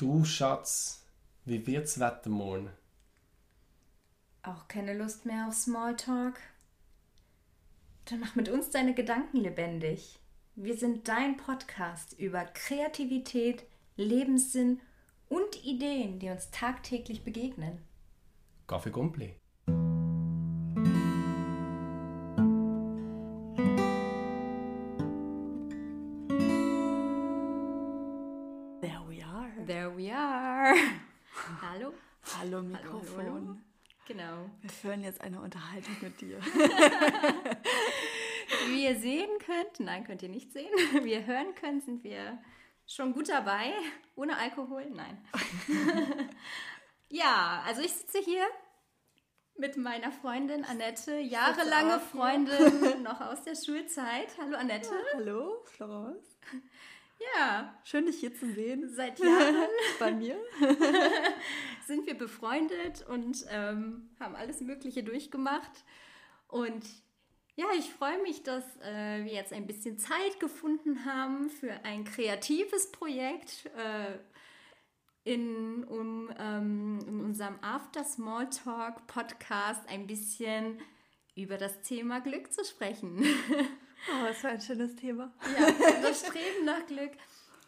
[0.00, 1.04] Du Schatz,
[1.44, 2.70] wie wird's Wetter morgen?
[4.42, 6.40] Auch keine Lust mehr auf Smalltalk?
[8.06, 10.18] Dann mach mit uns deine Gedanken lebendig.
[10.56, 13.64] Wir sind dein Podcast über Kreativität,
[13.96, 14.80] Lebenssinn
[15.28, 17.82] und Ideen, die uns tagtäglich begegnen.
[18.66, 19.39] Kaffee Gumpli.
[34.80, 36.40] Führen jetzt eine Unterhaltung mit dir.
[38.68, 40.70] Wie ihr sehen könnt, nein, könnt ihr nicht sehen,
[41.04, 42.38] wie ihr hören könnt, sind wir
[42.86, 43.72] schon gut dabei.
[44.16, 45.24] Ohne Alkohol, nein.
[47.08, 48.44] ja, also ich sitze hier
[49.56, 52.00] mit meiner Freundin Annette, jahrelange.
[52.00, 54.28] Freundin noch aus der Schulzeit.
[54.40, 54.90] Hallo Annette.
[55.14, 56.36] Hallo, Florence.
[57.36, 58.88] Ja, Schön, dich hier zu sehen.
[58.88, 59.56] seit Jahren
[59.98, 60.38] Bei mir.
[61.86, 65.84] sind wir befreundet und ähm, haben alles Mögliche durchgemacht.
[66.48, 66.84] Und
[67.56, 72.04] ja, ich freue mich, dass äh, wir jetzt ein bisschen Zeit gefunden haben für ein
[72.04, 74.18] kreatives Projekt äh,
[75.24, 80.80] in, um ähm, in unserem After Smalltalk Podcast ein bisschen
[81.36, 83.22] über das Thema Glück zu sprechen.
[84.08, 85.32] Oh, was für ein schönes Thema.
[85.58, 85.70] Ja,
[86.02, 87.12] das Streben nach Glück.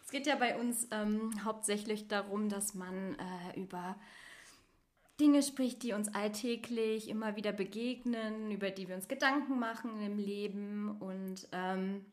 [0.05, 3.95] Es geht ja bei uns ähm, hauptsächlich darum, dass man äh, über
[5.19, 10.17] Dinge spricht, die uns alltäglich immer wieder begegnen, über die wir uns Gedanken machen im
[10.17, 10.97] Leben.
[10.99, 12.05] Und ähm,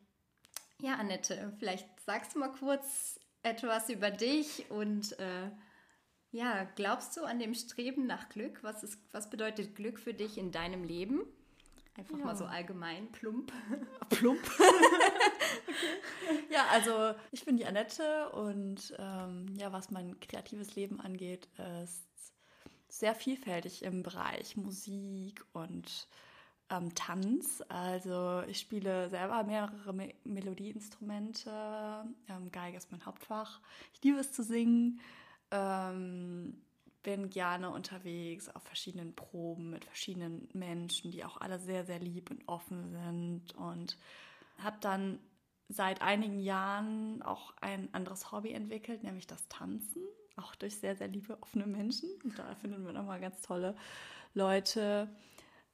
[0.79, 5.49] ja, Annette, vielleicht sagst du mal kurz etwas über dich und äh,
[6.31, 8.63] ja, glaubst du an dem Streben nach Glück?
[8.63, 11.25] Was, ist, was bedeutet Glück für dich in deinem Leben?
[11.97, 12.25] Einfach Ja.
[12.25, 13.51] mal so allgemein, plump.
[14.09, 14.39] Plump.
[16.49, 21.47] Ja, also ich bin die Annette und ähm, ja, was mein kreatives Leben angeht,
[21.83, 22.03] ist
[22.89, 26.07] sehr vielfältig im Bereich Musik und
[26.69, 27.63] ähm, Tanz.
[27.69, 31.49] Also ich spiele selber mehrere Me Melodieinstrumente.
[32.29, 33.61] Ähm, Geige ist mein Hauptfach.
[33.93, 34.99] Ich liebe es zu singen.
[35.51, 36.61] Ähm,
[37.03, 42.29] bin gerne unterwegs auf verschiedenen Proben mit verschiedenen Menschen, die auch alle sehr, sehr lieb
[42.29, 43.55] und offen sind.
[43.55, 43.97] Und
[44.57, 45.19] habe dann
[45.69, 50.03] seit einigen Jahren auch ein anderes Hobby entwickelt, nämlich das Tanzen.
[50.35, 52.09] Auch durch sehr, sehr liebe, offene Menschen.
[52.23, 53.75] Und da finden wir nochmal ganz tolle
[54.33, 55.09] Leute.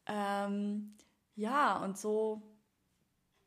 [0.05, 0.95] Ähm,
[1.35, 2.41] ja, und so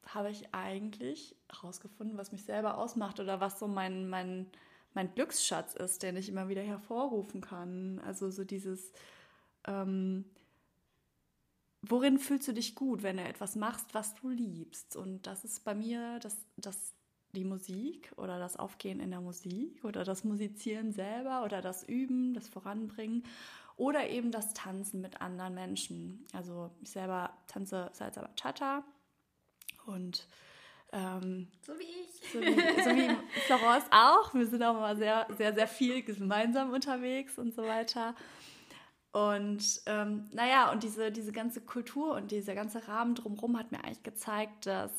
[0.07, 4.51] habe ich eigentlich herausgefunden, was mich selber ausmacht oder was so mein, mein,
[4.95, 8.01] mein Glücksschatz ist, den ich immer wieder hervorrufen kann.
[8.05, 8.93] Also so dieses,
[9.67, 10.25] ähm,
[11.83, 14.97] worin fühlst du dich gut, wenn du etwas machst, was du liebst?
[14.97, 16.93] Und das ist bei mir das, das,
[17.33, 22.35] die Musik oder das Aufgehen in der Musik oder das Musizieren selber oder das Üben,
[22.35, 23.25] das Voranbringen
[23.77, 26.27] oder eben das Tanzen mit anderen Menschen.
[26.33, 28.85] Also ich selber tanze Salsa Bachata
[29.87, 30.27] und
[30.93, 32.33] ähm, So wie ich.
[32.33, 34.35] so wie, so wie Florence auch.
[34.35, 38.15] Wir sind auch immer sehr, sehr, sehr viel gemeinsam unterwegs und so weiter.
[39.13, 43.83] Und ähm, naja, und diese, diese ganze Kultur und dieser ganze Rahmen drumherum hat mir
[43.83, 44.91] eigentlich gezeigt, dass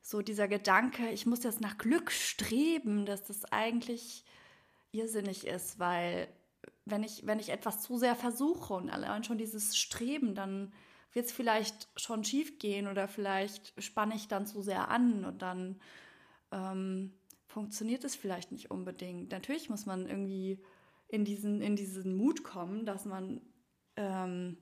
[0.00, 4.24] so dieser Gedanke, ich muss jetzt nach Glück streben, dass das eigentlich
[4.92, 6.28] irrsinnig ist, weil
[6.84, 10.72] wenn ich, wenn ich etwas zu sehr versuche und allein schon dieses Streben, dann
[11.12, 15.42] wird es vielleicht schon schief gehen oder vielleicht spanne ich dann zu sehr an und
[15.42, 15.80] dann
[16.50, 17.12] ähm,
[17.46, 19.30] funktioniert es vielleicht nicht unbedingt.
[19.30, 20.62] Natürlich muss man irgendwie
[21.08, 23.42] in diesen, in diesen Mut kommen, dass man
[23.96, 24.56] ähm,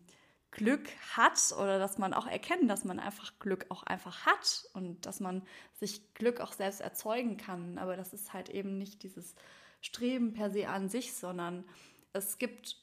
[0.51, 5.07] Glück hat oder dass man auch erkennt, dass man einfach Glück auch einfach hat und
[5.07, 5.43] dass man
[5.75, 7.79] sich Glück auch selbst erzeugen kann.
[7.79, 9.37] Aber das ist halt eben nicht dieses
[9.81, 11.65] Streben per se an sich, sondern
[12.13, 12.77] es gibt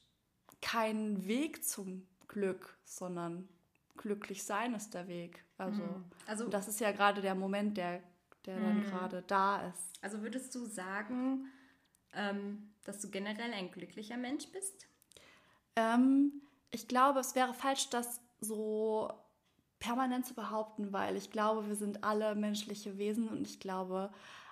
[0.62, 3.48] keinen Weg zum Glück, sondern
[3.98, 5.44] glücklich sein ist der Weg.
[5.58, 5.82] Also,
[6.26, 8.02] Also- und das ist ja gerade der Moment, der,
[8.46, 10.02] der dann gerade da ist.
[10.02, 11.46] Also würdest du sagen,
[12.14, 14.86] ähm, dass du generell ein glücklicher Mensch bist?
[15.76, 16.40] Ähm,
[16.70, 19.12] ich glaube, es wäre falsch, das so
[19.78, 24.10] permanent zu behaupten, weil ich glaube, wir sind alle menschliche Wesen und ich glaube,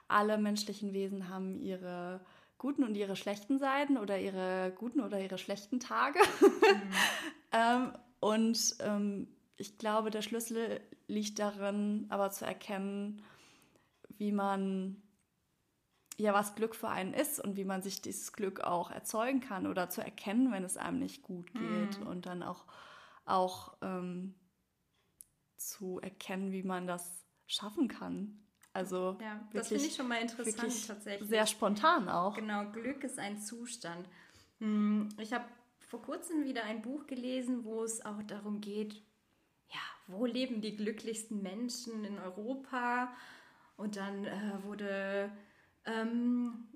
[0.08, 2.20] alle menschlichen Wesen haben ihre
[2.58, 6.18] guten und ihre schlechten Seiten oder ihre guten oder ihre schlechten Tage.
[7.52, 13.22] ähm, und ähm, ich glaube, der Schlüssel liegt darin, aber zu erkennen,
[14.18, 15.02] wie man
[16.18, 19.66] ja, was Glück für einen ist und wie man sich dieses Glück auch erzeugen kann
[19.66, 22.64] oder zu erkennen, wenn es einem nicht gut geht und dann auch,
[23.26, 24.34] auch ähm,
[25.58, 28.40] zu erkennen, wie man das schaffen kann.
[28.72, 31.28] Also ja, das finde ich schon mal interessant tatsächlich.
[31.28, 32.34] Sehr spontan auch.
[32.34, 34.08] Genau, Glück ist ein Zustand.
[34.58, 35.44] Hm, ich habe
[35.80, 39.02] vor kurzem wieder ein Buch gelesen, wo es auch darum geht,
[39.70, 43.14] ja, wo leben die glücklichsten Menschen in Europa?
[43.76, 45.30] Und dann äh, wurde
[45.84, 46.68] ähm,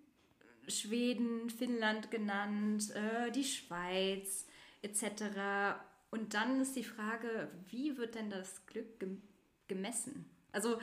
[0.69, 4.47] Schweden, Finnland genannt, äh, die Schweiz
[4.83, 5.81] etc.
[6.11, 9.23] Und dann ist die Frage, wie wird denn das Glück gem
[9.69, 10.29] gemessen?
[10.51, 10.81] Also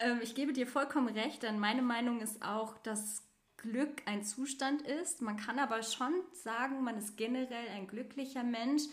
[0.00, 4.82] ähm, ich gebe dir vollkommen recht, denn meine Meinung ist auch, dass Glück ein Zustand
[4.82, 5.20] ist.
[5.20, 8.84] Man kann aber schon sagen, man ist generell ein glücklicher Mensch,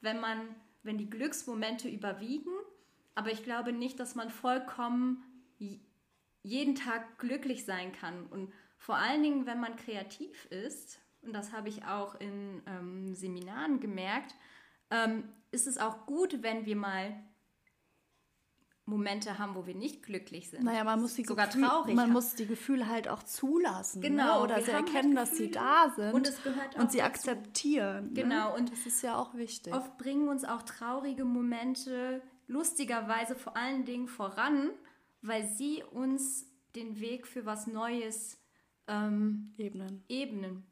[0.00, 0.48] wenn man,
[0.84, 2.52] wenn die Glücksmomente überwiegen.
[3.14, 5.22] Aber ich glaube nicht, dass man vollkommen
[6.42, 8.26] jeden Tag glücklich sein kann.
[8.26, 13.14] Und vor allen Dingen, wenn man kreativ ist, und das habe ich auch in ähm,
[13.14, 14.34] Seminaren gemerkt,
[14.90, 17.14] ähm, ist es auch gut, wenn wir mal
[18.86, 20.64] Momente haben, wo wir nicht glücklich sind.
[20.64, 21.94] Naja, man muss die sogar Gefühl, traurig.
[21.94, 24.02] Man muss die Gefühle halt auch zulassen.
[24.02, 24.38] Genau.
[24.38, 24.44] Ne?
[24.44, 26.12] Oder sie halt erkennen, dass sie da sind.
[26.12, 27.08] Und es gehört auch Und sie dazu.
[27.10, 28.12] akzeptieren.
[28.12, 28.50] Genau.
[28.50, 28.56] Ne?
[28.58, 29.72] Und das ist ja auch wichtig.
[29.74, 34.70] Oft bringen uns auch traurige Momente lustigerweise vor allen Dingen voran,
[35.22, 36.46] weil sie uns
[36.76, 38.38] den Weg für was Neues
[38.86, 40.04] ähm, ebnen.
[40.08, 40.66] ebnen.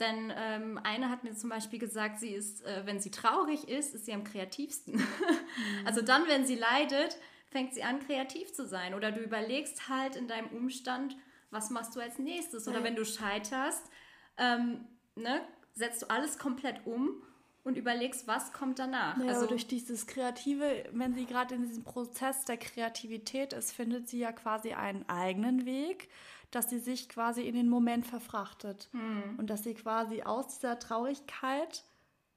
[0.00, 3.94] Denn ähm, eine hat mir zum Beispiel gesagt, sie ist, äh, wenn sie traurig ist,
[3.94, 4.96] ist sie am kreativsten.
[4.96, 5.06] Mhm.
[5.84, 7.16] Also dann, wenn sie leidet,
[7.50, 8.94] fängt sie an, kreativ zu sein.
[8.94, 11.16] Oder du überlegst halt in deinem Umstand,
[11.50, 12.68] was machst du als nächstes?
[12.68, 12.84] Oder ja.
[12.84, 13.90] wenn du scheiterst,
[14.36, 14.86] ähm,
[15.16, 15.40] ne,
[15.74, 17.22] setzt du alles komplett um
[17.64, 19.18] und überlegst, was kommt danach.
[19.18, 24.08] Ja, also durch dieses Kreative, wenn sie gerade in diesem Prozess der Kreativität ist, findet
[24.08, 26.08] sie ja quasi einen eigenen Weg
[26.50, 29.38] dass sie sich quasi in den Moment verfrachtet hm.
[29.38, 31.84] und dass sie quasi aus dieser Traurigkeit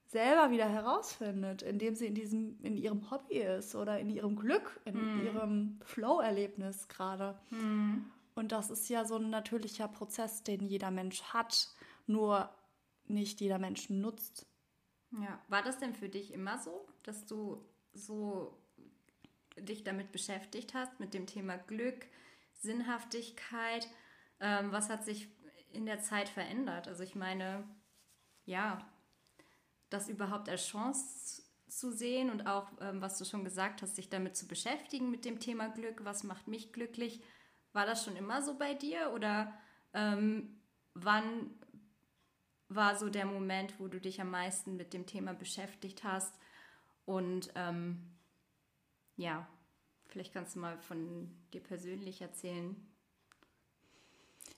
[0.06, 4.80] selber wieder herausfindet, indem sie in diesem in ihrem Hobby ist oder in ihrem Glück,
[4.86, 5.26] in hm.
[5.26, 7.40] ihrem Flow-Erlebnis gerade.
[7.50, 8.06] Hm.
[8.36, 11.70] Und das ist ja so ein natürlicher Prozess, den jeder Mensch hat,
[12.08, 12.50] nur
[13.06, 14.46] nicht jeder Mensch nutzt.
[15.12, 17.64] Ja, war das denn für dich immer so, dass du
[17.94, 18.58] so
[19.58, 22.08] dich damit beschäftigt hast, mit dem Thema Glück,
[22.54, 23.88] Sinnhaftigkeit?
[24.42, 25.30] Ähm, was hat sich
[25.72, 26.88] in der Zeit verändert?
[26.88, 27.64] Also ich meine,
[28.46, 28.86] ja,
[29.90, 34.10] das überhaupt als Chance zu sehen und auch, ähm, was du schon gesagt hast, sich
[34.10, 37.24] damit zu beschäftigen mit dem Thema Glück, was macht mich glücklich?
[37.72, 39.54] War das schon immer so bei dir oder
[39.94, 40.62] ähm,
[40.94, 41.56] wann
[42.68, 46.38] war so der Moment, wo du dich am meisten mit dem Thema beschäftigt hast?
[47.06, 48.18] Und ähm,
[49.16, 49.48] ja,
[50.08, 52.76] vielleicht kannst du mal von dir persönlich erzählen,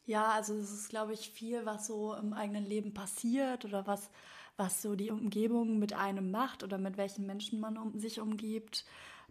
[0.05, 4.09] ja, also es ist, glaube ich, viel, was so im eigenen Leben passiert oder was,
[4.57, 8.85] was so die Umgebung mit einem macht oder mit welchen Menschen man um sich umgibt.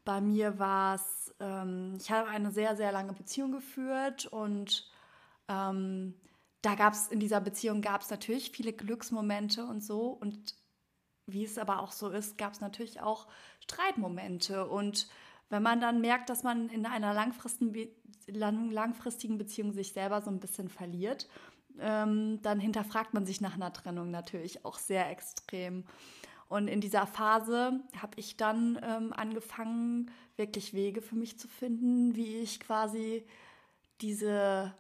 [0.05, 4.91] Bei mir war es, ähm, ich habe eine sehr, sehr lange Beziehung geführt und
[5.49, 6.15] ähm,
[6.63, 10.57] da gab es, in dieser Beziehung gab es natürlich viele Glücksmomente und so und
[11.27, 13.29] wie es aber auch so ist, gab es natürlich auch
[13.61, 15.09] Streitmomente und
[15.53, 20.71] wenn man dann merkt, dass man in einer langfristigen, Beziehung sich selber so ein bisschen
[20.71, 21.29] verliert,
[21.79, 25.85] ähm, dann hinterfragt man sich nach einer Trennung natürlich auch sehr extrem.
[26.49, 32.17] Und in dieser Phase habe ich dann ähm, angefangen, wirklich Wege für mich zu finden,
[32.17, 33.27] wie ich quasi
[34.01, 34.73] diese,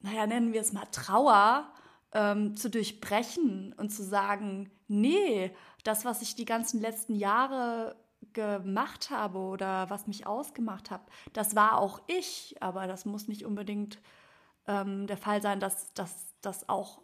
[0.00, 1.70] naja, nennen wir es mal Trauer,
[2.12, 5.54] ähm, zu durchbrechen und zu sagen, nee,
[5.84, 7.99] das, was ich die ganzen letzten Jahre
[8.32, 13.44] gemacht habe oder was mich ausgemacht hat, das war auch ich, aber das muss nicht
[13.44, 13.98] unbedingt
[14.66, 17.00] ähm, der Fall sein, dass das auch,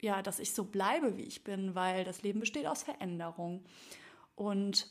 [0.00, 3.64] ja, dass ich so bleibe, wie ich bin, weil das Leben besteht aus Veränderung.
[4.34, 4.90] Und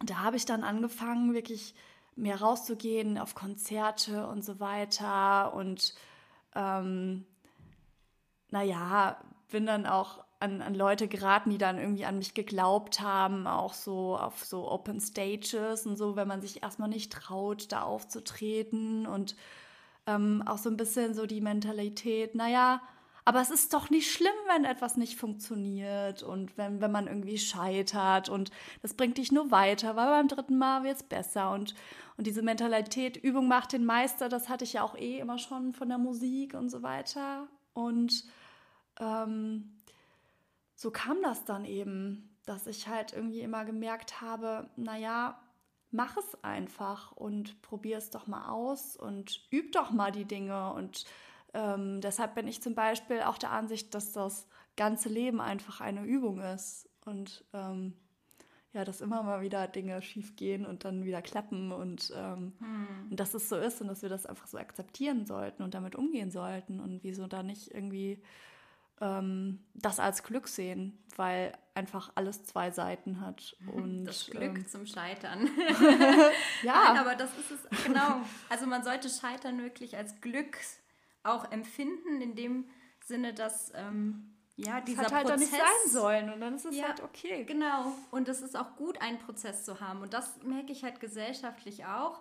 [0.00, 1.74] da habe ich dann angefangen, wirklich
[2.16, 5.94] mehr rauszugehen auf Konzerte und so weiter und
[6.54, 7.24] ähm,
[8.50, 13.46] naja, bin dann auch an, an Leute geraten, die dann irgendwie an mich geglaubt haben,
[13.46, 17.82] auch so auf so Open Stages und so, wenn man sich erstmal nicht traut, da
[17.82, 19.36] aufzutreten und
[20.06, 22.80] ähm, auch so ein bisschen so die Mentalität, naja,
[23.26, 27.36] aber es ist doch nicht schlimm, wenn etwas nicht funktioniert und wenn, wenn man irgendwie
[27.36, 31.74] scheitert und das bringt dich nur weiter, weil beim dritten Mal wird es besser und,
[32.16, 35.74] und diese Mentalität, Übung macht den Meister, das hatte ich ja auch eh immer schon
[35.74, 38.24] von der Musik und so weiter und
[38.98, 39.76] ähm,
[40.80, 45.38] so kam das dann eben, dass ich halt irgendwie immer gemerkt habe, naja,
[45.90, 50.72] mach es einfach und probier es doch mal aus und üb doch mal die Dinge.
[50.72, 51.04] Und
[51.52, 56.02] ähm, deshalb bin ich zum Beispiel auch der Ansicht, dass das ganze Leben einfach eine
[56.02, 56.88] Übung ist.
[57.04, 57.92] Und ähm,
[58.72, 63.08] ja, dass immer mal wieder Dinge schief gehen und dann wieder klappen und, ähm, hm.
[63.10, 65.94] und dass es so ist und dass wir das einfach so akzeptieren sollten und damit
[65.94, 68.22] umgehen sollten und wieso da nicht irgendwie
[69.00, 73.56] ähm, das als Glück sehen, weil einfach alles zwei Seiten hat.
[73.72, 75.48] Und, das Glück ähm, zum Scheitern.
[76.62, 76.84] ja.
[76.84, 78.20] Nein, aber das ist es, genau.
[78.48, 80.58] Also man sollte Scheitern wirklich als Glück
[81.22, 82.68] auch empfinden, in dem
[83.04, 86.76] Sinne, dass ähm, ja, dieser hat halt Prozess nicht sein sollen und dann ist es
[86.76, 87.44] ja, halt okay.
[87.44, 87.92] Genau.
[88.10, 90.02] Und es ist auch gut, einen Prozess zu haben.
[90.02, 92.20] Und das merke ich halt gesellschaftlich auch,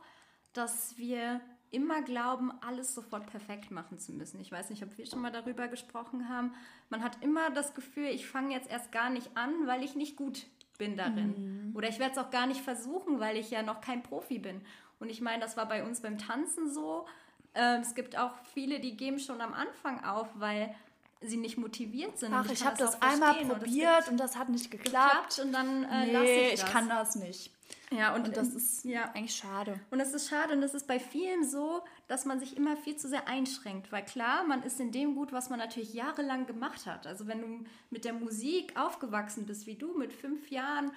[0.54, 4.40] dass wir immer glauben, alles sofort perfekt machen zu müssen.
[4.40, 6.54] Ich weiß nicht, ob wir schon mal darüber gesprochen haben.
[6.90, 10.16] Man hat immer das Gefühl, ich fange jetzt erst gar nicht an, weil ich nicht
[10.16, 10.46] gut
[10.78, 11.70] bin darin.
[11.70, 11.76] Mhm.
[11.76, 14.62] Oder ich werde es auch gar nicht versuchen, weil ich ja noch kein Profi bin.
[15.00, 17.06] Und ich meine, das war bei uns beim Tanzen so.
[17.54, 20.74] Ähm, es gibt auch viele, die geben schon am Anfang auf, weil
[21.22, 22.34] sie nicht motiviert sind.
[22.34, 25.40] Ach, ich, ich habe das, das einmal probiert und, und, das hat nicht geklappt.
[25.44, 26.64] und dann äh, nee, lasse ich das.
[26.64, 27.52] ich kann das nicht.
[27.92, 29.12] Ja, und, und das ist ja.
[29.14, 29.80] eigentlich schade.
[29.90, 32.96] Und es ist schade und es ist bei vielen so, dass man sich immer viel
[32.96, 33.92] zu sehr einschränkt.
[33.92, 37.08] Weil klar, man ist in dem gut, was man natürlich jahrelang gemacht hat.
[37.08, 40.92] Also wenn du mit der Musik aufgewachsen bist, wie du mit fünf Jahren,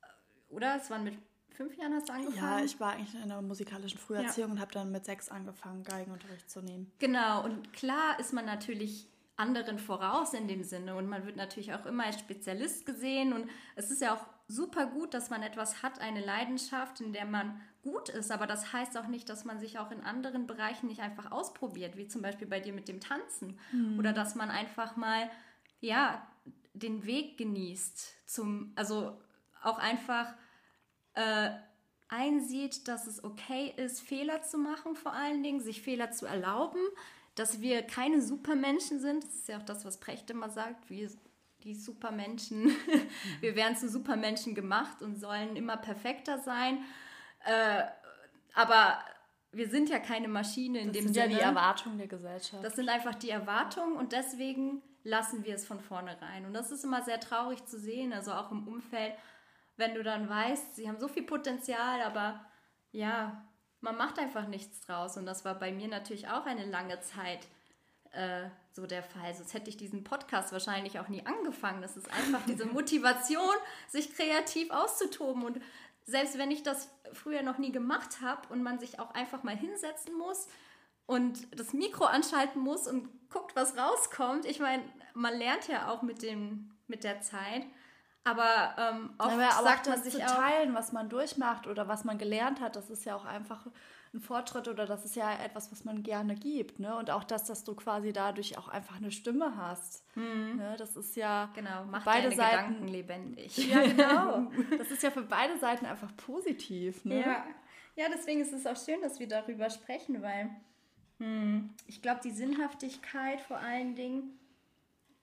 [0.00, 0.06] äh,
[0.48, 1.18] oder es waren mit
[1.50, 2.58] fünf Jahren hast du angefangen?
[2.58, 4.54] Ja, ich war eigentlich in einer musikalischen Früherziehung ja.
[4.54, 6.90] und habe dann mit sechs angefangen, Geigenunterricht zu nehmen.
[6.98, 11.72] Genau, und klar ist man natürlich anderen voraus in dem Sinne und man wird natürlich
[11.72, 15.82] auch immer als Spezialist gesehen und es ist ja auch super gut, dass man etwas
[15.82, 19.60] hat, eine Leidenschaft, in der man gut ist, aber das heißt auch nicht, dass man
[19.60, 23.00] sich auch in anderen Bereichen nicht einfach ausprobiert, wie zum Beispiel bei dir mit dem
[23.00, 23.98] Tanzen mhm.
[23.98, 25.30] oder dass man einfach mal,
[25.80, 26.26] ja,
[26.72, 29.20] den Weg genießt zum, also
[29.62, 30.34] auch einfach
[31.14, 31.50] äh,
[32.08, 36.80] einsieht, dass es okay ist, Fehler zu machen vor allen Dingen, sich Fehler zu erlauben,
[37.34, 39.24] dass wir keine Supermenschen sind.
[39.24, 40.90] Das ist ja auch das, was Precht immer sagt.
[40.90, 41.10] Wir,
[41.64, 42.70] die Supermenschen,
[43.40, 46.78] wir werden zu Supermenschen gemacht und sollen immer perfekter sein.
[47.44, 47.84] Äh,
[48.54, 48.98] aber
[49.52, 51.32] wir sind ja keine Maschine in das dem sind Sinne.
[51.32, 52.64] ja die Erwartungen der Gesellschaft.
[52.64, 56.44] Das sind einfach die Erwartungen und deswegen lassen wir es von vornherein.
[56.44, 59.14] Und das ist immer sehr traurig zu sehen, also auch im Umfeld,
[59.76, 62.44] wenn du dann weißt, sie haben so viel Potenzial, aber
[62.92, 63.44] ja,
[63.80, 65.16] man macht einfach nichts draus.
[65.16, 67.46] Und das war bei mir natürlich auch eine lange Zeit
[68.12, 69.34] äh, so der Fall.
[69.34, 71.82] Sonst hätte ich diesen Podcast wahrscheinlich auch nie angefangen.
[71.82, 73.54] Das ist einfach diese Motivation,
[73.88, 75.44] sich kreativ auszutoben.
[75.44, 75.60] Und
[76.04, 79.56] selbst wenn ich das früher noch nie gemacht habe und man sich auch einfach mal
[79.56, 80.48] hinsetzen muss
[81.06, 84.44] und das Mikro anschalten muss und guckt, was rauskommt.
[84.46, 84.82] Ich meine,
[85.14, 87.64] man lernt ja auch mit, dem, mit der Zeit.
[88.24, 91.88] Aber ähm, oft aber sagt auch man sich zu auch, teilen, was man durchmacht oder
[91.88, 93.66] was man gelernt hat, das ist ja auch einfach
[94.14, 96.78] ein Fortschritt oder das ist ja etwas, was man gerne gibt.
[96.78, 96.96] Ne?
[96.96, 100.04] Und auch das, dass du quasi dadurch auch einfach eine Stimme hast.
[100.16, 100.56] Mhm.
[100.56, 100.76] Ne?
[100.78, 103.56] Das ist ja genau, macht beide deine Seiten Gedanken lebendig.
[103.68, 104.50] Ja, genau.
[104.78, 107.04] das ist ja für beide Seiten einfach positiv.
[107.04, 107.20] Ne?
[107.20, 107.46] Ja.
[107.96, 110.50] ja, deswegen ist es auch schön, dass wir darüber sprechen, weil
[111.18, 114.38] hm, ich glaube, die Sinnhaftigkeit vor allen Dingen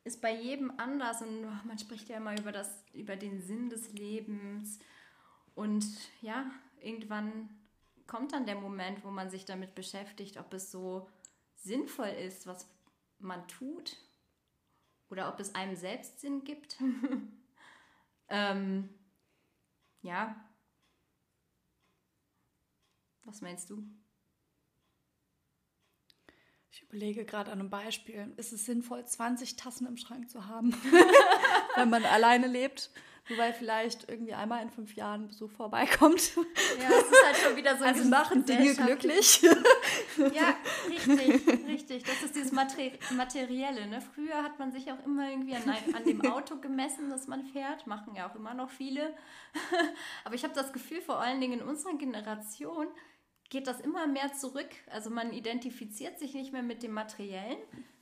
[0.03, 3.69] ist bei jedem anders und oh, man spricht ja immer über, das, über den Sinn
[3.69, 4.79] des Lebens.
[5.55, 5.85] Und
[6.21, 6.45] ja,
[6.79, 7.49] irgendwann
[8.07, 11.09] kommt dann der Moment, wo man sich damit beschäftigt, ob es so
[11.55, 12.69] sinnvoll ist, was
[13.19, 13.97] man tut
[15.09, 16.77] oder ob es einem selbst Sinn gibt.
[18.29, 18.89] ähm,
[20.01, 20.35] ja.
[23.23, 23.83] Was meinst du?
[26.71, 28.33] Ich überlege gerade an einem Beispiel.
[28.37, 30.73] Ist es sinnvoll, 20 Tassen im Schrank zu haben,
[31.75, 32.91] wenn man alleine lebt?
[33.37, 36.35] Weil vielleicht irgendwie einmal in fünf Jahren Besuch vorbeikommt.
[36.79, 39.41] Ja, es ist schon wieder so Also machen Dinge glücklich.
[40.33, 40.55] ja,
[40.89, 42.03] richtig, richtig.
[42.03, 43.87] Das ist dieses Materi Materielle.
[43.87, 44.01] Ne?
[44.01, 47.87] Früher hat man sich auch immer irgendwie an, an dem Auto gemessen, das man fährt.
[47.87, 49.13] Machen ja auch immer noch viele.
[50.23, 52.87] Aber ich habe das Gefühl, vor allen Dingen in unserer Generation,
[53.49, 54.69] geht das immer mehr zurück.
[54.91, 57.57] Also man identifiziert sich nicht mehr mit dem Materiellen,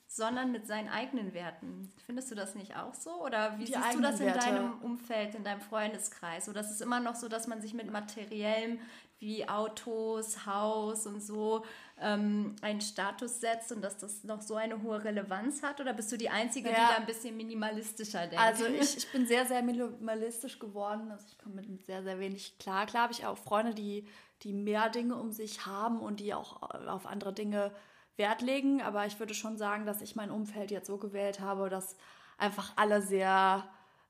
[0.08, 1.92] sondern mit seinen eigenen Werten.
[2.06, 3.22] Findest du das nicht auch so?
[3.24, 4.40] Oder wie Die siehst du das in Werte.
[4.40, 6.48] deinem Umfeld, in deinem Freundeskreis?
[6.50, 8.80] Oder ist es immer noch so, dass man sich mit Materiellem
[9.24, 11.64] wie Autos, Haus und so
[12.00, 15.80] ähm, einen Status setzt und dass das noch so eine hohe Relevanz hat?
[15.80, 16.76] Oder bist du die Einzige, Ja.
[16.76, 18.40] die da ein bisschen minimalistischer denkt?
[18.44, 21.12] Also ich, ich bin sehr, sehr minimalistisch geworden.
[21.12, 22.86] Also ich komme mit sehr, sehr wenig klar.
[22.86, 24.08] Klar habe ich auch Freunde, die,
[24.44, 27.72] die mehr Dinge um sich haben und die auch auf andere Dinge
[28.18, 28.82] Wert legen.
[28.82, 31.96] Aber ich würde schon sagen, dass ich mein Umfeld jetzt so gewählt habe, dass
[32.38, 33.64] einfach alle sehr,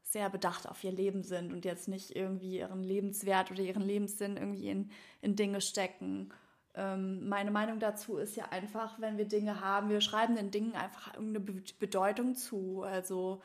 [0.03, 4.37] sehr bedacht auf ihr Leben sind und jetzt nicht irgendwie ihren Lebenswert oder ihren Lebenssinn
[4.37, 4.91] irgendwie in,
[5.21, 6.31] in Dinge stecken.
[6.75, 10.73] Ähm, meine Meinung dazu ist ja einfach, wenn wir Dinge haben, wir schreiben den Dingen
[10.75, 12.83] einfach irgendeine Be Bedeutung zu.
[12.83, 13.41] Also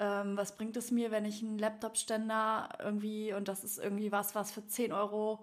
[0.00, 4.34] Ähm, was bringt es mir, wenn ich einen Laptop-Ständer irgendwie, und das ist irgendwie was,
[4.34, 5.40] was für 10 Euro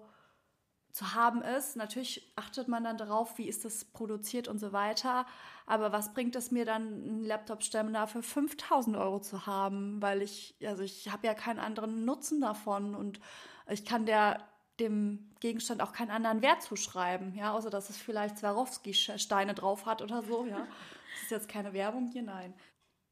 [0.96, 1.76] zu haben ist.
[1.76, 5.26] Natürlich achtet man dann darauf, wie ist das produziert und so weiter.
[5.66, 10.00] Aber was bringt es mir dann, einen Laptop-Ständer für 5000 Euro zu haben?
[10.00, 13.20] Weil ich, also ich habe ja keinen anderen Nutzen davon und
[13.68, 14.42] ich kann der
[14.80, 20.02] dem Gegenstand auch keinen anderen Wert zuschreiben, ja, außer dass es vielleicht Swarovski-Steine drauf hat
[20.02, 20.58] oder so, ja.
[20.58, 22.54] Das ist jetzt keine Werbung hier, nein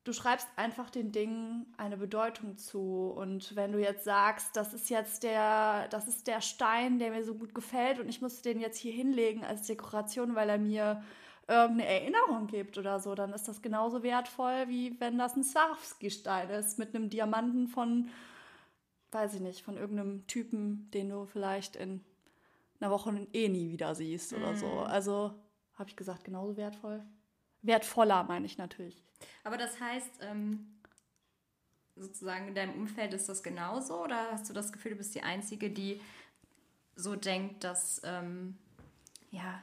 [0.05, 3.13] du schreibst einfach den Dingen eine Bedeutung zu.
[3.17, 7.25] Und wenn du jetzt sagst, das ist jetzt der, das ist der Stein, der mir
[7.25, 11.03] so gut gefällt und ich muss den jetzt hier hinlegen als Dekoration, weil er mir
[11.49, 16.49] irgendeine Erinnerung gibt oder so, dann ist das genauso wertvoll, wie wenn das ein Swarovski-Stein
[16.51, 18.09] ist mit einem Diamanten von,
[19.13, 22.03] weiß ich nicht, von irgendeinem Typen, den du vielleicht in
[22.81, 24.57] einer Woche eh nie wieder siehst oder mm.
[24.57, 24.67] so.
[24.67, 24.79] Mhm.
[24.79, 25.35] Also
[25.75, 27.03] habe ich gesagt, genauso wertvoll.
[27.65, 29.03] Wertvoller meine ich natürlich.
[29.43, 30.81] Aber das heißt, ähm,
[31.97, 35.23] sozusagen in deinem Umfeld ist das genauso oder hast du das Gefühl, du bist die
[35.23, 36.01] Einzige, die
[36.97, 38.57] so denkt, dass ähm,
[39.31, 39.63] ja,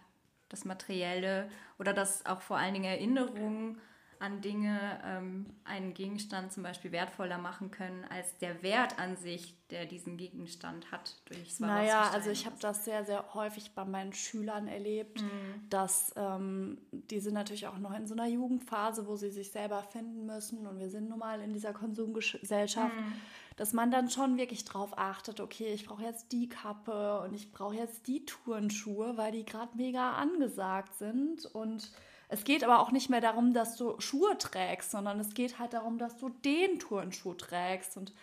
[0.50, 3.80] das Materielle oder dass auch vor allen Dingen Erinnerungen
[4.22, 9.56] an Dinge ähm, einen Gegenstand zum Beispiel wertvoller machen können als der Wert an sich,
[9.72, 14.14] der diesen Gegenstand hat durch Naja, also ich habe das sehr, sehr häufig bei meinen
[14.14, 15.70] Schülern erlebt, mhm.
[15.70, 19.82] dass ähm, die sind natürlich auch noch in so einer Jugendphase, wo sie sich selber
[19.82, 22.96] finden müssen und wir sind nun mal in dieser Konsumgesellschaft.
[22.96, 23.14] Mhm.
[23.58, 27.52] Dass man dann schon wirklich drauf achtet, okay, ich brauche jetzt die Kappe und ich
[27.52, 31.92] brauche jetzt die Turnschuhe, weil die gerade mega angesagt sind und
[32.32, 35.74] es geht aber auch nicht mehr darum, dass du Schuhe trägst, sondern es geht halt
[35.74, 37.98] darum, dass du den Turnschuh trägst.
[37.98, 38.14] Und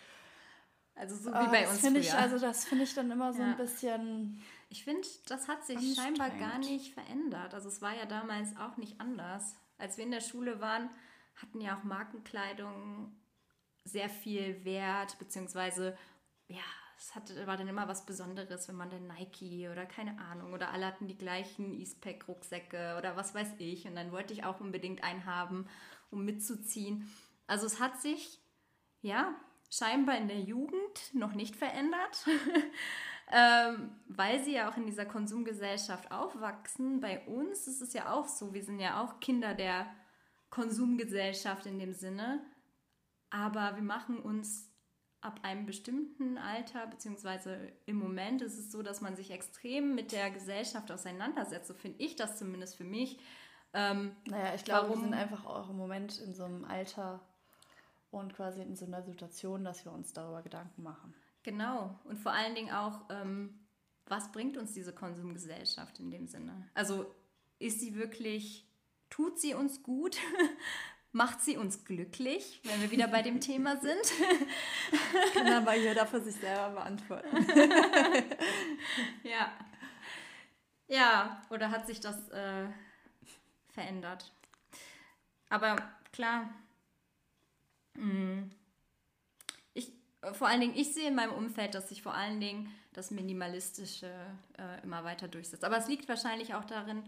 [0.95, 1.95] also so wie oh, bei uns früher.
[1.97, 3.49] Ich, also das finde ich dann immer so ja.
[3.49, 4.41] ein bisschen.
[4.69, 7.53] Ich finde, das hat sich scheinbar gar nicht verändert.
[7.53, 9.55] Also es war ja damals auch nicht anders.
[9.77, 10.89] Als wir in der Schule waren,
[11.35, 13.15] hatten ja auch Markenkleidung
[13.83, 15.95] sehr viel Wert, beziehungsweise
[16.47, 16.57] ja,
[16.99, 20.71] es hatte, war dann immer was Besonderes, wenn man dann Nike oder keine Ahnung oder
[20.71, 23.87] alle hatten die gleichen Eastpack-Rucksäcke oder was weiß ich.
[23.87, 25.67] Und dann wollte ich auch unbedingt einen haben,
[26.11, 27.09] um mitzuziehen.
[27.47, 28.39] Also es hat sich,
[29.01, 29.33] ja,
[29.71, 32.27] scheinbar in der Jugend noch nicht verändert,
[33.31, 36.99] ähm, weil sie ja auch in dieser Konsumgesellschaft aufwachsen.
[36.99, 39.89] Bei uns ist es ja auch so, wir sind ja auch Kinder der
[40.49, 42.43] Konsumgesellschaft in dem Sinne,
[43.29, 44.68] aber wir machen uns
[45.21, 50.11] ab einem bestimmten Alter, beziehungsweise im Moment ist es so, dass man sich extrem mit
[50.11, 51.67] der Gesellschaft auseinandersetzt.
[51.67, 53.19] So finde ich das zumindest für mich.
[53.73, 57.19] Ähm, naja, ich glaube, wir sind einfach auch im Moment in so einem Alter
[58.11, 61.13] und quasi in so einer Situation, dass wir uns darüber Gedanken machen.
[61.43, 61.99] Genau.
[62.05, 63.59] Und vor allen Dingen auch, ähm,
[64.05, 66.67] was bringt uns diese Konsumgesellschaft in dem Sinne?
[66.73, 67.13] Also
[67.59, 68.67] ist sie wirklich,
[69.09, 70.17] tut sie uns gut?
[71.11, 73.99] Macht sie uns glücklich, wenn wir wieder bei dem Thema sind?
[75.33, 77.35] Kann aber jeder für sich selber beantworten.
[79.23, 79.51] ja.
[80.87, 82.67] Ja, oder hat sich das äh,
[83.69, 84.31] verändert?
[85.49, 85.77] Aber
[86.11, 86.53] klar,
[87.95, 88.43] mm,
[89.73, 89.91] ich,
[90.33, 94.11] vor allen Dingen, ich sehe in meinem Umfeld, dass sich vor allen Dingen das Minimalistische
[94.59, 95.63] äh, immer weiter durchsetzt.
[95.63, 97.03] Aber es liegt wahrscheinlich auch darin,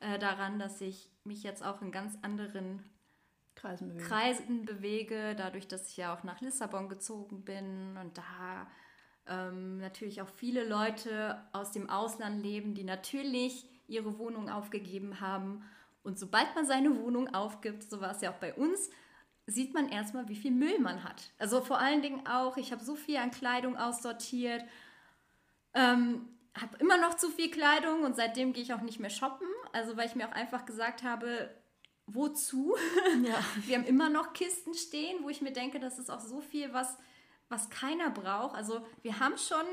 [0.00, 2.84] äh, daran, dass ich mich jetzt auch in ganz anderen
[3.58, 4.08] Kreisen bewege.
[4.08, 8.66] Kreisen bewege, dadurch, dass ich ja auch nach Lissabon gezogen bin und da
[9.26, 15.64] ähm, natürlich auch viele Leute aus dem Ausland leben, die natürlich ihre Wohnung aufgegeben haben.
[16.02, 18.90] Und sobald man seine Wohnung aufgibt, so war es ja auch bei uns,
[19.46, 21.32] sieht man erstmal, wie viel Müll man hat.
[21.38, 24.62] Also vor allen Dingen auch, ich habe so viel an Kleidung aussortiert,
[25.74, 29.46] ähm, habe immer noch zu viel Kleidung und seitdem gehe ich auch nicht mehr shoppen.
[29.72, 31.50] Also weil ich mir auch einfach gesagt habe,
[32.08, 32.74] wozu?
[33.24, 33.38] Ja.
[33.66, 36.72] Wir haben immer noch Kisten stehen, wo ich mir denke, das ist auch so viel,
[36.72, 36.96] was,
[37.48, 38.54] was keiner braucht.
[38.54, 39.66] Also wir haben schon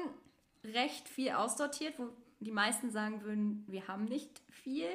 [0.63, 4.89] recht viel aussortiert, wo die meisten sagen würden, wir haben nicht viel.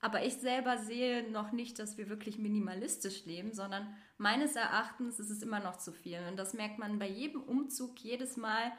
[0.00, 5.30] Aber ich selber sehe noch nicht, dass wir wirklich minimalistisch leben, sondern meines Erachtens ist
[5.30, 6.20] es immer noch zu viel.
[6.28, 8.72] Und das merkt man bei jedem Umzug jedes Mal,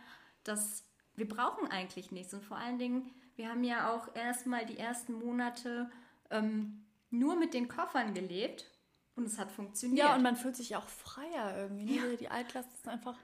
[0.44, 0.84] dass
[1.16, 2.34] wir brauchen eigentlich nichts.
[2.34, 5.90] Und vor allen Dingen, wir haben ja auch erstmal die ersten Monate
[6.30, 6.85] ähm,
[7.18, 8.66] nur mit den Koffern gelebt
[9.16, 10.08] und es hat funktioniert.
[10.08, 12.00] Ja, und man fühlt sich auch freier irgendwie.
[12.00, 12.12] Ne?
[12.12, 12.16] Ja.
[12.18, 13.16] Die Altklasse ist einfach.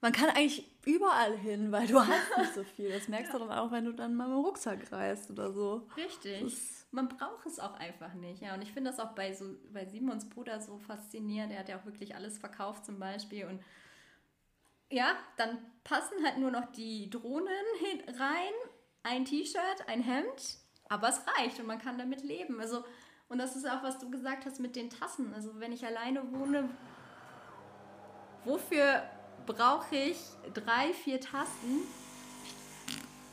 [0.00, 2.92] Man kann eigentlich überall hin, weil du hast nicht so viel.
[2.92, 3.38] Das merkst ja.
[3.38, 5.88] du dann auch, wenn du dann mal mit dem Rucksack reist oder so.
[5.96, 6.56] Richtig.
[6.92, 8.40] Man braucht es auch einfach nicht.
[8.40, 11.50] Ja, und ich finde das auch bei, so, bei Simons Bruder so faszinierend.
[11.52, 13.46] Der hat ja auch wirklich alles verkauft zum Beispiel.
[13.46, 13.60] Und
[14.90, 17.48] ja, dann passen halt nur noch die Drohnen
[18.18, 18.52] rein,
[19.02, 22.60] ein T-Shirt, ein Hemd, aber es reicht und man kann damit leben.
[22.60, 22.84] Also
[23.28, 25.34] und das ist auch, was du gesagt hast mit den Tassen.
[25.34, 26.68] Also wenn ich alleine wohne,
[28.44, 29.02] wofür
[29.46, 30.18] brauche ich
[30.54, 31.82] drei, vier Tasten?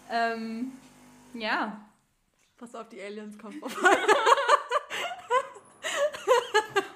[0.09, 0.73] Ähm,
[1.33, 1.81] ja.
[2.57, 3.97] Pass auf, die Aliens kommen vorbei.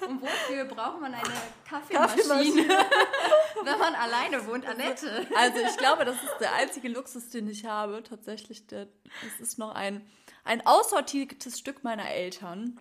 [0.07, 1.23] Und wofür braucht man eine
[1.67, 2.67] Kaffeemaschine,
[3.63, 5.27] wenn man alleine wohnt, Annette?
[5.35, 8.01] Also ich glaube, das ist der einzige Luxus, den ich habe.
[8.01, 8.87] Tatsächlich, der,
[9.21, 10.09] das ist noch ein,
[10.49, 12.79] ein aussortiertes Stück meiner Eltern.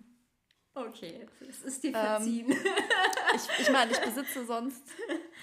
[0.73, 2.49] Okay, es ist dir verziehen.
[2.49, 2.57] Ähm,
[3.35, 4.81] ich, ich meine, ich besitze sonst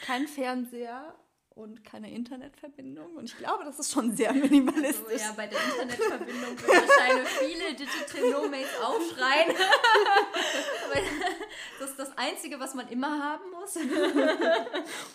[0.05, 1.15] keinen Fernseher
[1.51, 3.15] und keine Internetverbindung.
[3.15, 5.12] Und ich glaube, das ist schon sehr minimalistisch.
[5.12, 9.57] Also, ja, bei der Internetverbindung würden wahrscheinlich viele Digital Nomads aufschreien.
[11.79, 13.79] das ist das Einzige, was man immer haben muss,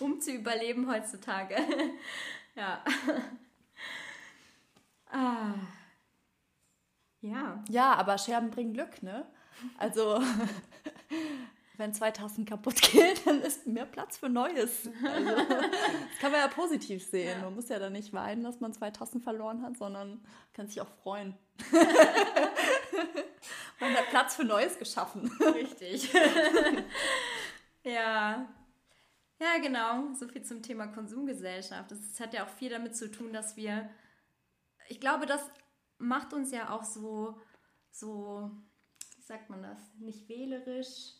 [0.00, 1.56] um zu überleben heutzutage.
[2.54, 2.82] Ja.
[5.10, 5.52] Ah.
[7.22, 7.64] Ja.
[7.70, 9.24] Ja, aber Scherben bringen Glück, ne?
[9.78, 10.20] Also,
[11.78, 14.90] wenn 2000 kaputt geht, dann ist mehr Platz für Neues.
[15.04, 17.38] Also, das kann man ja positiv sehen.
[17.38, 17.44] Ja.
[17.44, 20.20] Man muss ja dann nicht weinen, dass man 2000 verloren hat, sondern
[20.52, 21.38] kann sich auch freuen.
[23.80, 25.30] man hat Platz für Neues geschaffen.
[25.54, 26.12] Richtig.
[27.84, 28.48] ja.
[29.38, 30.12] Ja, genau.
[30.14, 31.90] So viel zum Thema Konsumgesellschaft.
[31.90, 33.90] Das hat ja auch viel damit zu tun, dass wir,
[34.88, 35.40] ich glaube, das
[36.02, 37.38] macht uns ja auch so,
[37.90, 38.50] so,
[39.16, 41.14] wie sagt man das, nicht wählerisch,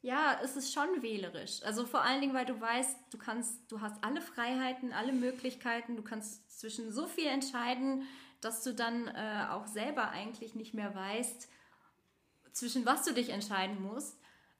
[0.00, 1.62] ja, es ist schon wählerisch.
[1.64, 5.96] Also vor allen Dingen, weil du weißt, du kannst, du hast alle Freiheiten, alle Möglichkeiten,
[5.96, 8.06] du kannst zwischen so viel entscheiden,
[8.40, 11.48] dass du dann äh, auch selber eigentlich nicht mehr weißt,
[12.52, 14.16] zwischen was du dich entscheiden musst.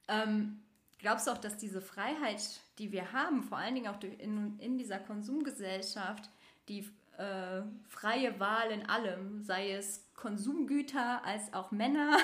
[0.08, 0.60] Ähm,
[0.98, 4.76] glaubst du auch, dass diese Freiheit, die wir haben, vor allen Dingen auch in, in
[4.76, 6.28] dieser Konsumgesellschaft,
[6.68, 12.16] die äh, freie Wahl in allem, sei es Konsumgüter als auch Männer,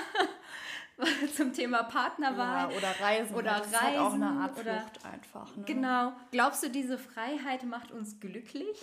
[1.35, 2.71] zum Thema Partnerwahl.
[2.71, 3.35] Ja, oder Reisen.
[3.35, 3.75] Oder das Reisen.
[3.75, 5.57] Ist halt auch eine Art oder, Flucht einfach.
[5.57, 5.65] Ne?
[5.65, 6.13] Genau.
[6.31, 8.79] Glaubst du, diese Freiheit macht uns glücklich?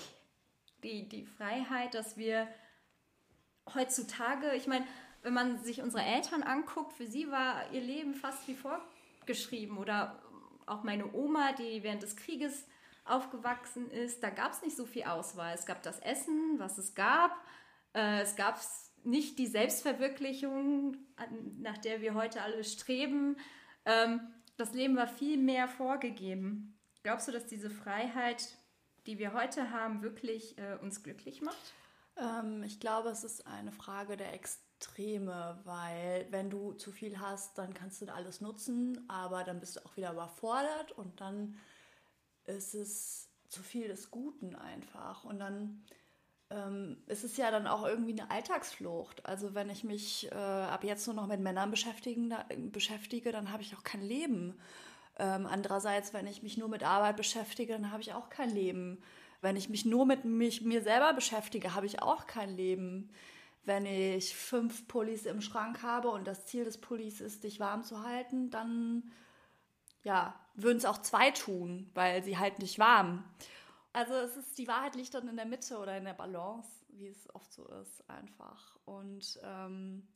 [0.83, 2.47] Die, die Freiheit, dass wir
[3.73, 4.85] heutzutage, ich meine,
[5.21, 9.77] wenn man sich unsere Eltern anguckt, für sie war ihr Leben fast wie vorgeschrieben.
[9.77, 10.21] Oder
[10.65, 12.65] auch meine Oma, die während des Krieges
[13.11, 15.53] aufgewachsen ist, da gab es nicht so viel Auswahl.
[15.53, 17.31] Es gab das Essen, was es gab.
[17.93, 18.59] Äh, es gab
[19.03, 20.97] nicht die Selbstverwirklichung,
[21.59, 23.37] nach der wir heute alle streben.
[23.85, 24.21] Ähm,
[24.57, 26.79] das Leben war viel mehr vorgegeben.
[27.03, 28.57] Glaubst du, dass diese Freiheit,
[29.07, 31.73] die wir heute haben, wirklich äh, uns glücklich macht?
[32.17, 37.57] Ähm, ich glaube, es ist eine Frage der Extreme, weil wenn du zu viel hast,
[37.57, 41.57] dann kannst du alles nutzen, aber dann bist du auch wieder überfordert und dann
[42.45, 45.23] ist es zu viel des Guten einfach.
[45.23, 45.83] Und dann
[46.51, 49.25] ähm, es ist ja dann auch irgendwie eine Alltagsflucht.
[49.25, 53.51] Also wenn ich mich äh, ab jetzt nur noch mit Männern beschäftigen, da, beschäftige, dann
[53.51, 54.59] habe ich auch kein Leben.
[55.17, 59.01] Ähm, andererseits, wenn ich mich nur mit Arbeit beschäftige, dann habe ich auch kein Leben.
[59.41, 63.09] Wenn ich mich nur mit mich, mir selber beschäftige, habe ich auch kein Leben.
[63.63, 67.83] Wenn ich fünf Pullis im Schrank habe und das Ziel des Pullis ist, dich warm
[67.83, 69.11] zu halten, dann
[70.03, 73.23] ja, würden es auch zwei tun, weil sie halten dich warm.
[73.93, 77.07] Also es ist, die Wahrheit liegt dann in der Mitte oder in der Balance, wie
[77.07, 78.77] es oft so ist, einfach.
[78.85, 80.07] Und ähm,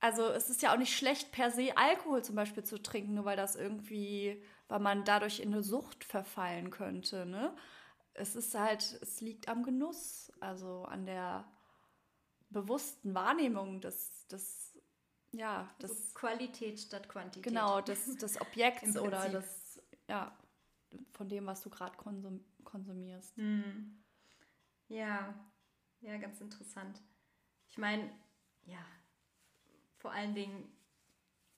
[0.00, 3.24] also es ist ja auch nicht schlecht per se Alkohol zum Beispiel zu trinken, nur
[3.24, 7.24] weil das irgendwie, weil man dadurch in eine Sucht verfallen könnte.
[7.24, 7.54] Ne?
[8.12, 11.50] Es ist halt, es liegt am Genuss, also an der
[12.50, 14.75] bewussten Wahrnehmung des, des
[15.36, 17.42] ja, des also Qualität statt Quantität.
[17.44, 20.36] Genau, des, des Objekts oder des, ja,
[21.12, 23.36] von dem, was du gerade konsumierst konsumierst.
[23.38, 24.02] Mhm.
[24.88, 25.34] Ja,
[26.00, 27.00] ja, ganz interessant.
[27.68, 28.10] Ich meine,
[28.64, 28.84] ja,
[29.96, 30.70] vor allen Dingen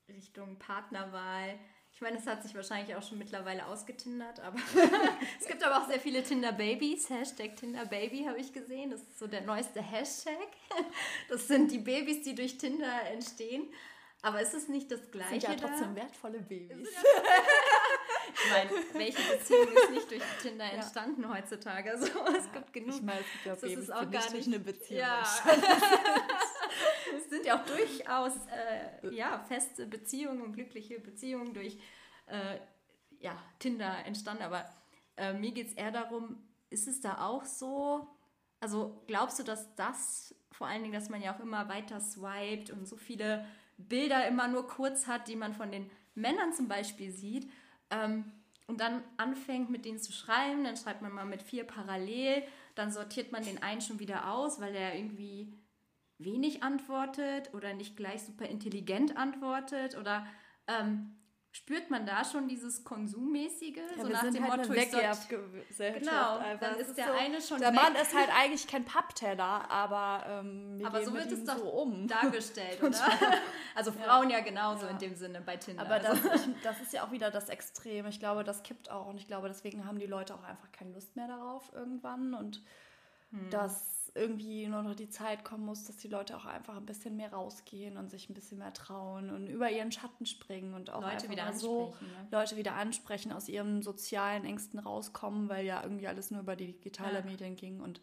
[0.09, 1.59] Richtung Partnerwahl.
[1.99, 4.57] Ich meine, es hat sich wahrscheinlich auch schon mittlerweile ausgetindert, aber
[5.41, 7.11] es gibt aber auch sehr viele Tinder-Babys.
[7.11, 8.93] Hashtag Tinder-Baby habe ich gesehen.
[8.93, 10.47] Das ist so der neueste Hashtag.
[11.29, 13.65] Das sind die Babys, die durch Tinder entstehen.
[14.23, 15.41] Aber ist es nicht das Gleiche?
[15.41, 16.03] Sind ja trotzdem da?
[16.03, 16.89] wertvolle Babys.
[18.35, 20.71] ich meine, welche Beziehung ist nicht durch Tinder ja.
[20.75, 21.91] entstanden heutzutage?
[21.99, 22.95] Also, es gibt genug.
[22.95, 25.01] Ich meine, es gibt ja Babys, ist auch gar nicht eine Beziehung.
[25.01, 25.25] Ja.
[27.19, 31.79] Es sind ja auch durchaus äh, ja, feste Beziehungen und glückliche Beziehungen durch
[32.27, 32.59] äh,
[33.21, 34.43] ja, Tinder entstanden.
[34.43, 34.65] Aber
[35.17, 38.07] äh, mir geht es eher darum, ist es da auch so?
[38.61, 42.71] Also glaubst du, dass das vor allen Dingen, dass man ja auch immer weiter swiped
[42.71, 47.13] und so viele Bilder immer nur kurz hat, die man von den Männern zum Beispiel
[47.13, 47.49] sieht,
[47.91, 48.33] ähm,
[48.69, 52.43] und dann anfängt mit denen zu schreiben, dann schreibt man mal mit vier parallel,
[52.75, 55.53] dann sortiert man den einen schon wieder aus, weil er irgendwie
[56.19, 60.27] wenig antwortet oder nicht gleich super intelligent antwortet oder
[60.67, 61.15] ähm,
[61.53, 63.77] spürt man da schon dieses Konsummäßige?
[63.77, 66.61] Ja, so wir nach sind dem halt Motto, ich Wegwerfgesellschaft Genau, einfach.
[66.73, 67.77] dann Es ist der eine schon Der weg.
[67.81, 72.07] Mann ist halt eigentlich kein Pappteller, aber ähm, Aber so wird es doch so um.
[72.07, 72.99] dargestellt, oder?
[73.75, 74.91] Also Frauen ja, genauso Ja.
[74.91, 75.83] in dem Sinne bei Tinder.
[75.83, 78.07] Aber das, also, das ist ja auch wieder das Extrem.
[78.07, 79.07] Ich glaube, das kippt auch.
[79.07, 82.35] Und ich glaube, deswegen haben die Leute auch einfach keine Lust mehr darauf irgendwann.
[82.35, 82.63] Und
[83.31, 83.51] Hm.
[83.51, 87.17] dass irgendwie nur noch die Zeit kommen muss, dass die Leute auch einfach ein bisschen
[87.17, 91.03] mehr rausgehen und sich ein bisschen mehr trauen und über ihren Schatten springen und auch
[91.03, 92.29] Leute wieder so ne?
[92.31, 96.73] Leute wieder ansprechen, aus ihren sozialen Ängsten rauskommen, weil ja irgendwie alles nur über die
[96.73, 97.25] digitale Ja.
[97.25, 97.81] Medien ging.
[97.81, 98.01] Und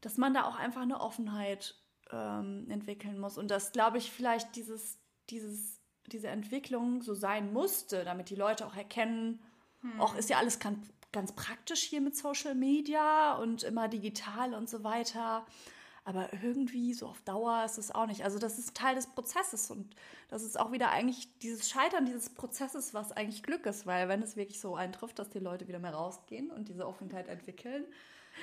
[0.00, 1.74] dass man da auch einfach eine Offenheit
[2.10, 3.38] ähm, entwickeln muss.
[3.38, 8.66] Und dass, glaube ich, vielleicht dieses, dieses, diese Entwicklung so sein musste, damit die Leute
[8.66, 9.42] auch erkennen,
[9.98, 14.68] auch ist ja alles ganz, ganz praktisch hier mit Social Media und immer digital und
[14.68, 15.44] so weiter.
[16.04, 18.24] Aber irgendwie so auf Dauer ist es auch nicht.
[18.24, 19.94] Also das ist Teil des Prozesses und
[20.28, 24.22] das ist auch wieder eigentlich dieses Scheitern dieses Prozesses, was eigentlich Glück ist, weil wenn
[24.22, 27.84] es wirklich so eintrifft, dass die Leute wieder mehr rausgehen und diese Offenheit entwickeln,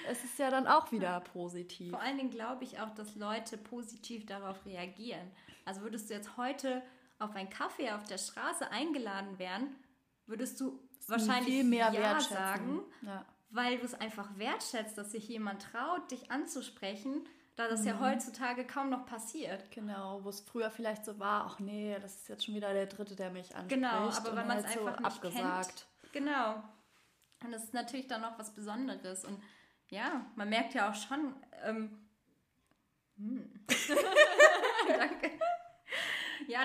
[0.07, 1.91] es ist ja dann auch wieder positiv.
[1.91, 5.31] Vor allen Dingen glaube ich auch, dass Leute positiv darauf reagieren.
[5.65, 6.83] Also würdest du jetzt heute
[7.19, 9.75] auf einen Kaffee auf der Straße eingeladen werden,
[10.27, 13.25] würdest du wahrscheinlich viel mehr ja sagen, Ja.
[13.49, 17.87] weil du es einfach wertschätzt, dass sich jemand traut, dich anzusprechen, da das Mhm.
[17.87, 19.71] ja heutzutage kaum noch passiert.
[19.71, 22.85] Genau, wo es früher vielleicht so war, ach nee, das ist jetzt schon wieder der
[22.85, 23.69] Dritte, der mich anspricht.
[23.81, 25.87] Genau, aber wenn man es halt einfach nicht abgesagt.
[26.01, 26.13] kennt.
[26.13, 26.63] Genau.
[27.43, 29.23] Und das ist natürlich dann noch was Besonderes.
[29.25, 29.41] Und
[29.89, 31.35] ja, man merkt ja auch schon.
[31.63, 31.97] Ähm,
[33.17, 33.51] hm.
[34.87, 35.31] Danke.
[36.47, 36.61] Ja,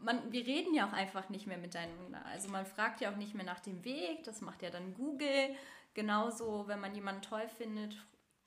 [0.00, 2.24] man, wir reden ja auch einfach nicht mehr miteinander.
[2.26, 4.24] Also man fragt ja auch nicht mehr nach dem Weg.
[4.24, 5.54] Das macht ja dann Google.
[5.94, 7.96] Genauso, wenn man jemanden toll findet,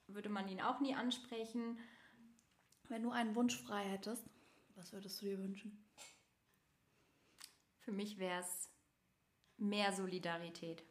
[0.08, 1.80] würde man ihn auch nie ansprechen.
[2.90, 4.26] Wenn du einen Wunsch frei hättest,
[4.76, 5.86] was würdest du dir wünschen?
[7.80, 8.70] Für mich wäre es
[9.58, 10.84] mehr Solidarität.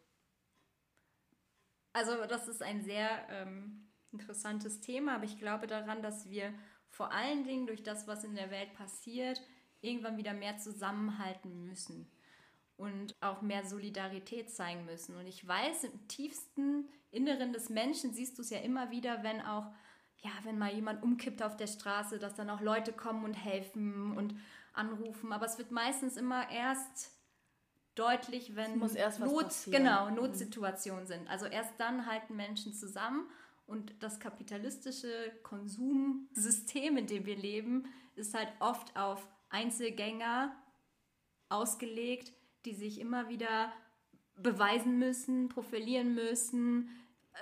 [1.93, 6.55] Also das ist ein sehr ähm, interessantes Thema, aber ich glaube daran, dass wir
[6.89, 9.41] vor allen Dingen durch das, was in der Welt passiert,
[9.83, 12.11] irgendwann wieder mehr zusammenhalten müssen
[12.77, 15.17] und auch mehr Solidarität zeigen müssen.
[15.17, 19.41] Und ich weiß, im tiefsten Inneren des Menschen siehst du es ja immer wieder, wenn
[19.43, 19.67] auch,
[20.23, 24.17] ja, wenn mal jemand umkippt auf der Straße, dass dann auch Leute kommen und helfen
[24.17, 24.35] und
[24.73, 25.33] anrufen.
[25.33, 27.13] Aber es wird meistens immer erst
[27.95, 31.29] deutlich, wenn Not, genau, Notsituationen sind.
[31.29, 33.29] Also erst dann halten Menschen zusammen
[33.67, 40.55] und das kapitalistische Konsumsystem, in dem wir leben, ist halt oft auf Einzelgänger
[41.49, 42.33] ausgelegt,
[42.65, 43.73] die sich immer wieder
[44.37, 46.89] beweisen müssen, profilieren müssen.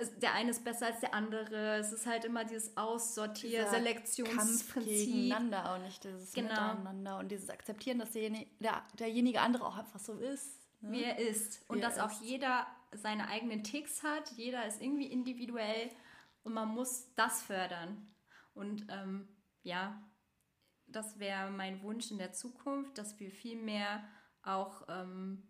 [0.01, 1.77] Es- Der eine ist besser als der andere.
[1.77, 5.07] Es ist halt immer dieses Aussortier, Dieser Selektionsprinzip.
[5.07, 6.49] gegeneinander und nicht dieses Genau.
[6.49, 10.57] Miteinander und dieses Akzeptieren, dass derjenige, der, derjenige andere auch einfach so ist.
[10.83, 10.93] Ne?
[10.93, 11.63] wie er ist.
[11.69, 12.23] Und er dass auch ist.
[12.23, 14.31] jeder seine eigenen Ticks hat.
[14.33, 15.91] Jeder ist irgendwie individuell
[16.43, 18.11] und man muss das fördern.
[18.55, 19.29] Und ähm,
[19.63, 20.01] ja,
[20.93, 24.05] das wäre mein Wunsch in der Zukunft, dass wir viel mehr
[24.43, 25.43] auch ähm,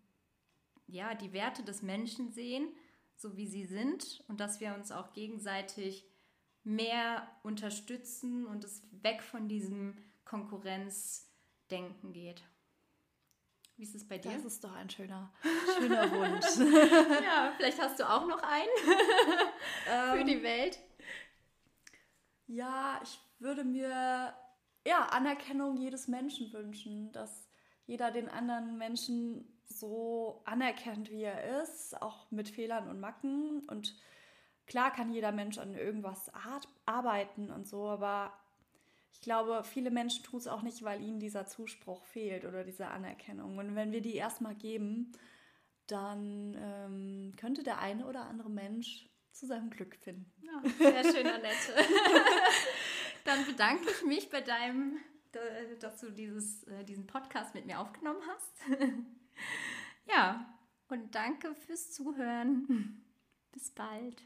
[0.87, 2.69] ja, die Werte des Menschen sehen,
[3.17, 6.05] so wie sie sind und dass wir uns auch gegenseitig
[6.65, 12.43] mehr unterstützen und es weg von diesem Konkurrenzdenken geht.
[13.77, 14.33] Wie ist es bei dir?
[14.33, 15.33] Das ist doch ein schöner,
[15.79, 16.45] schöner Wunsch.
[17.25, 18.69] Ja, vielleicht hast du auch noch einen
[20.19, 20.79] für die Welt.
[22.47, 24.35] Ja, ich würde mir
[24.87, 27.49] ja, Anerkennung jedes Menschen wünschen, dass
[27.87, 33.61] jeder den anderen Menschen so anerkennt, wie er ist, auch mit Fehlern und Macken.
[33.67, 33.97] Und
[34.67, 36.31] klar kann jeder Mensch an irgendwas
[36.87, 38.33] arbeiten und so, aber
[39.13, 42.89] ich glaube, viele Menschen tun es auch nicht, weil ihnen dieser Zuspruch fehlt oder diese
[42.89, 43.59] Anerkennung.
[43.59, 45.13] Und wenn wir die erstmal geben,
[45.87, 50.33] dann ähm, könnte der eine oder andere Mensch zu seinem Glück finden.
[50.43, 51.75] Ja, sehr schön, Annette.
[53.25, 54.99] Dann bedanke ich mich bei deinem,
[55.81, 58.81] dass du dieses, äh, diesen Podcast mit mir aufgenommen hast.
[60.07, 63.05] Ja, und danke fürs Zuhören.
[63.53, 64.23] Bis bald.